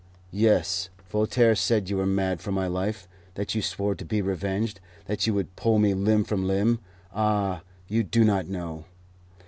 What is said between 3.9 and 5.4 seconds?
to be revenged; that you